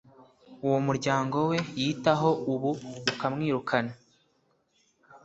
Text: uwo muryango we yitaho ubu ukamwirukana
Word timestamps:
uwo 0.65 0.79
muryango 0.87 1.37
we 1.49 1.57
yitaho 1.81 2.29
ubu 2.53 2.71
ukamwirukana 3.11 3.93